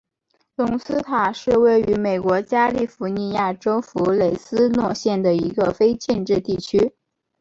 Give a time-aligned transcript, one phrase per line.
[0.55, 6.95] 隆斯塔是位于美国加利福尼亚州弗雷斯诺县的一个非建制地区。